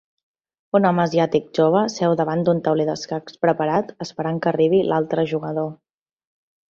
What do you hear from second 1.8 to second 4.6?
seu davant d'un tauler d'escacs preparat esperant que